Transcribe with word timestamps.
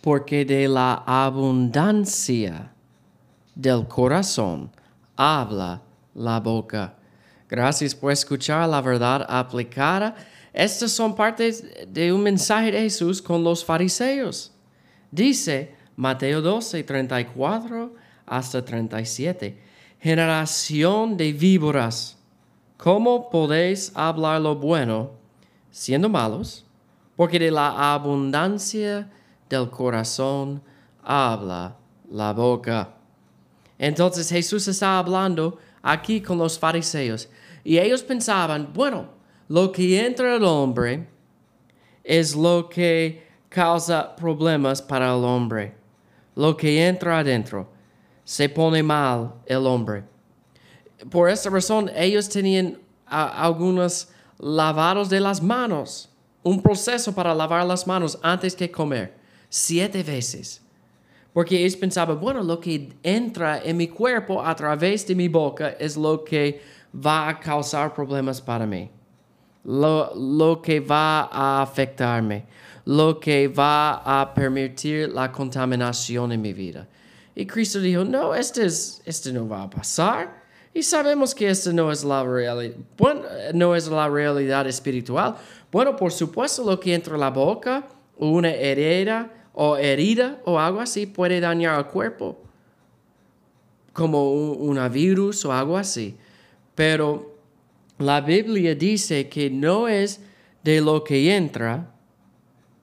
porque 0.00 0.44
de 0.44 0.68
la 0.68 1.02
abundancia 1.06 2.72
del 3.54 3.86
corazón 3.86 4.70
habla 5.16 5.82
la 6.14 6.40
boca. 6.40 6.94
Gracias 7.48 7.94
por 7.94 8.12
escuchar 8.12 8.68
la 8.68 8.80
verdad 8.80 9.26
aplicada. 9.28 10.14
Estas 10.52 10.92
son 10.92 11.14
partes 11.14 11.64
de 11.88 12.12
un 12.12 12.22
mensaje 12.22 12.72
de 12.72 12.80
Jesús 12.82 13.20
con 13.20 13.44
los 13.44 13.64
fariseos. 13.64 14.52
Dice 15.10 15.74
Mateo 15.96 16.40
12, 16.40 16.82
34 16.82 17.94
hasta 18.26 18.64
37. 18.64 19.58
Generación 20.00 21.16
de 21.16 21.32
víboras, 21.32 22.16
¿cómo 22.78 23.28
podéis 23.28 23.92
hablar 23.94 24.40
lo 24.40 24.56
bueno 24.56 25.10
siendo 25.70 26.08
malos? 26.08 26.64
Porque 27.16 27.38
de 27.38 27.50
la 27.50 27.92
abundancia 27.92 29.10
del 29.50 29.68
corazón 29.68 30.62
habla 31.02 31.76
la 32.10 32.32
boca. 32.32 32.94
Entonces 33.78 34.30
Jesús 34.30 34.66
está 34.68 34.98
hablando 34.98 35.58
aquí 35.82 36.22
con 36.22 36.38
los 36.38 36.58
fariseos 36.58 37.28
y 37.64 37.78
ellos 37.78 38.02
pensaban, 38.02 38.70
bueno, 38.72 39.08
lo 39.48 39.72
que 39.72 40.06
entra 40.06 40.36
el 40.36 40.44
hombre 40.44 41.06
es 42.04 42.34
lo 42.34 42.68
que 42.68 43.26
causa 43.48 44.14
problemas 44.16 44.80
para 44.80 45.06
el 45.12 45.24
hombre. 45.24 45.74
Lo 46.36 46.56
que 46.56 46.86
entra 46.86 47.18
adentro 47.18 47.68
se 48.24 48.48
pone 48.48 48.82
mal 48.82 49.34
el 49.46 49.66
hombre. 49.66 50.04
Por 51.10 51.28
esta 51.28 51.50
razón 51.50 51.90
ellos 51.94 52.28
tenían 52.28 52.78
algunos 53.06 54.08
lavados 54.38 55.08
de 55.08 55.20
las 55.20 55.42
manos, 55.42 56.08
un 56.42 56.62
proceso 56.62 57.14
para 57.14 57.34
lavar 57.34 57.66
las 57.66 57.86
manos 57.86 58.18
antes 58.22 58.54
que 58.54 58.70
comer, 58.70 59.19
siete 59.50 60.02
veces. 60.02 60.62
Porque 61.34 61.58
ellos 61.58 61.76
pensaban, 61.76 62.18
bueno, 62.18 62.42
lo 62.42 62.58
que 62.58 62.88
entra 63.02 63.62
en 63.62 63.76
mi 63.76 63.88
cuerpo 63.88 64.42
a 64.42 64.56
través 64.56 65.06
de 65.06 65.14
mi 65.14 65.28
boca 65.28 65.70
es 65.78 65.96
lo 65.96 66.24
que 66.24 66.60
va 66.94 67.28
a 67.28 67.38
causar 67.38 67.94
problemas 67.94 68.40
para 68.40 68.66
mí, 68.66 68.90
lo, 69.64 70.12
lo 70.16 70.60
que 70.60 70.80
va 70.80 71.28
a 71.30 71.62
afectarme, 71.62 72.46
lo 72.84 73.20
que 73.20 73.46
va 73.46 74.20
a 74.20 74.34
permitir 74.34 75.10
la 75.10 75.30
contaminación 75.30 76.32
en 76.32 76.40
mi 76.40 76.52
vida. 76.52 76.88
Y 77.34 77.46
Cristo 77.46 77.78
dijo, 77.80 78.04
no, 78.04 78.34
este, 78.34 78.66
es, 78.66 79.00
este 79.04 79.32
no 79.32 79.48
va 79.48 79.62
a 79.62 79.70
pasar. 79.70 80.40
Y 80.74 80.82
sabemos 80.82 81.34
que 81.34 81.48
esto 81.48 81.72
no 81.72 81.90
es 81.90 82.04
la 82.04 82.22
bueno, 82.22 83.22
no 83.54 83.74
es 83.74 83.88
la 83.88 84.08
realidad 84.08 84.66
espiritual. 84.68 85.36
Bueno, 85.70 85.96
por 85.96 86.12
supuesto, 86.12 86.64
lo 86.64 86.78
que 86.78 86.94
entra 86.94 87.14
en 87.14 87.20
la 87.20 87.30
boca, 87.30 87.86
una 88.16 88.50
herida 88.50 89.39
o 89.62 89.76
herida 89.76 90.40
o 90.46 90.58
algo 90.58 90.80
así 90.80 91.04
puede 91.04 91.38
dañar 91.38 91.74
al 91.74 91.86
cuerpo, 91.86 92.38
como 93.92 94.32
un, 94.32 94.80
virus 94.90 95.44
o 95.44 95.52
algo 95.52 95.76
así. 95.76 96.16
Pero 96.74 97.36
la 97.98 98.22
Biblia 98.22 98.74
dice 98.74 99.28
que 99.28 99.50
no 99.50 99.86
es 99.86 100.22
de 100.64 100.80
lo 100.80 101.04
que 101.04 101.36
entra 101.36 101.92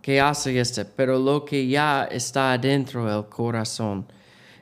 que 0.04 0.22
hace 0.22 0.60
este, 0.60 0.86
pero 0.86 1.18
lo 1.18 1.44
que 1.44 1.68
ya 1.68 2.04
está 2.12 2.56
dentro 2.60 3.08
del 3.08 3.26
corazón. 3.28 4.06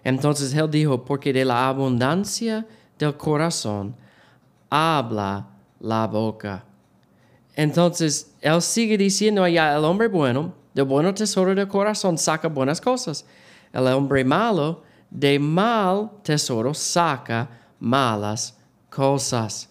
Entonces 0.01 0.53
él 0.53 0.71
dijo, 0.71 1.03
porque 1.03 1.33
de 1.33 1.43
la 1.43 1.67
abundancia 1.67 2.65
del 2.97 3.17
corazón 3.17 3.93
habla 4.69 5.49
la 5.81 6.07
boca. 6.07 6.63
Entonces, 7.57 8.33
él 8.39 8.61
sigue 8.61 8.97
diciendo 8.97 9.43
allá, 9.43 9.75
el 9.75 9.83
hombre 9.83 10.07
bueno, 10.07 10.53
del 10.75 10.83
bueno 10.85 11.13
tesoro 11.13 11.55
del 11.55 11.67
corazón 11.69 12.17
saca 12.17 12.49
buenas 12.49 12.81
cosas. 12.81 13.25
El 13.71 13.87
hombre 13.87 14.25
malo, 14.25 14.83
de 15.09 15.39
mal 15.39 16.11
tesoro 16.21 16.73
saca 16.73 17.49
malas 17.79 18.57
cosas. 18.89 19.69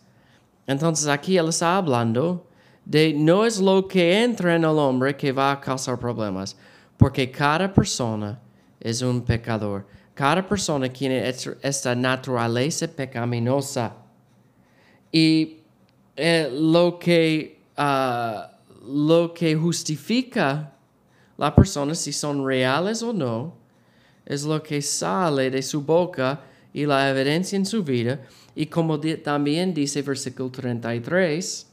Entonces 0.66 1.06
aquí 1.06 1.36
él 1.36 1.50
está 1.50 1.76
hablando 1.76 2.46
de 2.86 3.12
no 3.12 3.44
es 3.44 3.60
lo 3.60 3.86
que 3.86 4.24
entra 4.24 4.56
en 4.56 4.64
el 4.64 4.78
hombre 4.78 5.14
que 5.14 5.30
va 5.30 5.52
a 5.52 5.60
causar 5.60 5.98
problemas, 5.98 6.56
porque 6.96 7.30
cada 7.30 7.72
persona 7.72 8.40
es 8.80 9.02
un 9.02 9.20
pecador. 9.22 9.86
Cada 10.14 10.46
persona 10.46 10.90
tiene 10.90 11.28
esta 11.28 11.94
naturaleza 11.94 12.86
pecaminosa. 12.88 13.94
Y 15.12 15.58
eh, 16.16 16.48
lo, 16.50 16.98
que, 16.98 17.60
ah, 17.76 18.52
lo 18.86 19.34
que 19.34 19.54
justifica 19.54 20.73
la 21.36 21.54
persona 21.54 21.94
si 21.94 22.12
son 22.12 22.46
reales 22.46 23.02
o 23.02 23.12
no 23.12 23.64
es 24.24 24.44
lo 24.44 24.62
que 24.62 24.80
sale 24.80 25.50
de 25.50 25.62
su 25.62 25.82
boca 25.82 26.40
y 26.72 26.86
la 26.86 27.10
evidencia 27.10 27.56
en 27.56 27.66
su 27.66 27.82
vida. 27.82 28.20
Y 28.54 28.66
como 28.66 28.98
también 29.00 29.74
dice 29.74 30.02
versículo 30.02 30.50
33, 30.50 31.66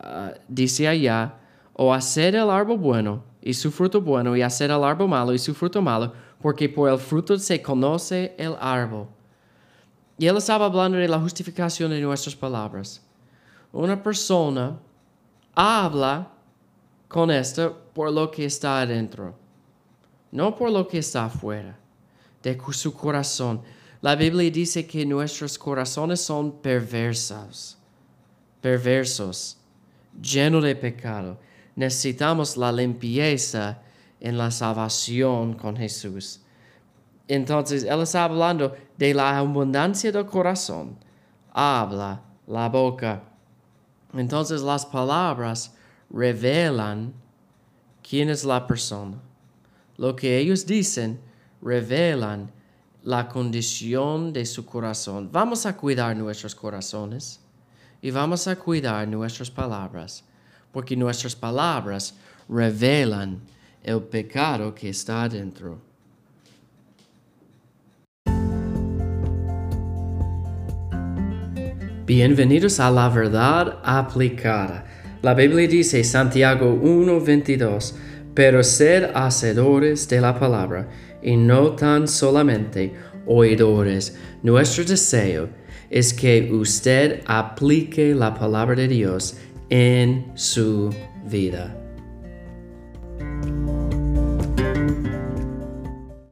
ah, 0.00 0.32
dice 0.48 0.88
allá, 0.88 1.34
o 1.72 1.92
hacer 1.92 2.36
el 2.36 2.50
árbol 2.50 2.78
bueno 2.78 3.24
y 3.42 3.52
su 3.54 3.70
fruto 3.70 4.00
bueno 4.00 4.36
y 4.36 4.42
hacer 4.42 4.70
el 4.70 4.84
árbol 4.84 5.08
malo 5.08 5.32
y 5.32 5.38
su 5.38 5.54
fruto 5.54 5.80
malo, 5.82 6.12
porque 6.40 6.68
por 6.68 6.90
el 6.90 6.98
fruto 6.98 7.38
se 7.38 7.60
conoce 7.60 8.34
el 8.38 8.54
árbol. 8.60 9.08
Y 10.18 10.26
él 10.26 10.36
estaba 10.36 10.66
hablando 10.66 10.98
de 10.98 11.08
la 11.08 11.18
justificación 11.18 11.90
de 11.90 12.00
nuestras 12.00 12.36
palabras. 12.36 13.02
Una 13.72 14.00
persona 14.00 14.78
habla 15.54 16.30
con 17.08 17.30
esto 17.30 17.83
por 17.94 18.12
lo 18.12 18.30
que 18.30 18.44
está 18.44 18.80
adentro, 18.80 19.34
no 20.32 20.54
por 20.54 20.70
lo 20.70 20.86
que 20.86 20.98
está 20.98 21.26
afuera 21.26 21.78
de 22.42 22.60
su 22.72 22.92
corazón. 22.92 23.62
La 24.02 24.16
Biblia 24.16 24.50
dice 24.50 24.86
que 24.86 25.06
nuestros 25.06 25.56
corazones 25.56 26.20
son 26.20 26.60
perversos, 26.60 27.78
perversos, 28.60 29.56
llenos 30.20 30.62
de 30.64 30.76
pecado. 30.76 31.38
Necesitamos 31.74 32.56
la 32.56 32.70
limpieza 32.70 33.80
en 34.20 34.36
la 34.36 34.50
salvación 34.50 35.54
con 35.54 35.76
Jesús. 35.76 36.40
Entonces, 37.26 37.84
Él 37.84 38.02
está 38.02 38.24
hablando 38.24 38.74
de 38.98 39.14
la 39.14 39.38
abundancia 39.38 40.12
del 40.12 40.26
corazón. 40.26 40.98
Habla 41.52 42.20
la 42.46 42.68
boca. 42.68 43.22
Entonces, 44.12 44.60
las 44.60 44.84
palabras 44.84 45.74
revelan 46.10 47.14
quién 48.08 48.28
es 48.28 48.44
la 48.44 48.66
persona. 48.66 49.16
Lo 49.96 50.14
que 50.14 50.38
ellos 50.38 50.66
dicen 50.66 51.18
revelan 51.62 52.50
la 53.02 53.28
condición 53.28 54.32
de 54.32 54.44
su 54.46 54.64
corazón. 54.64 55.30
Vamos 55.32 55.66
a 55.66 55.76
cuidar 55.76 56.16
nuestros 56.16 56.54
corazones 56.54 57.40
y 58.02 58.10
vamos 58.10 58.46
a 58.46 58.56
cuidar 58.56 59.08
nuestras 59.08 59.50
palabras, 59.50 60.24
porque 60.72 60.96
nuestras 60.96 61.34
palabras 61.34 62.14
revelan 62.48 63.40
el 63.82 64.02
pecado 64.02 64.74
que 64.74 64.90
está 64.90 65.24
adentro. 65.24 65.80
Bienvenidos 72.06 72.80
a 72.80 72.90
la 72.90 73.08
verdad 73.08 73.80
aplicada. 73.82 74.84
La 75.24 75.32
Biblia 75.32 75.66
dice 75.66 76.04
Santiago 76.04 76.78
1:22, 76.82 77.94
pero 78.34 78.62
sed 78.62 79.04
hacedores 79.14 80.06
de 80.06 80.20
la 80.20 80.38
palabra 80.38 80.90
y 81.22 81.38
no 81.38 81.70
tan 81.70 82.06
solamente 82.08 82.92
oidores. 83.24 84.18
Nuestro 84.42 84.84
deseo 84.84 85.48
es 85.88 86.12
que 86.12 86.52
usted 86.52 87.22
aplique 87.24 88.14
la 88.14 88.34
palabra 88.34 88.76
de 88.76 88.86
Dios 88.86 89.38
en 89.70 90.26
su 90.34 90.90
vida. 91.24 91.83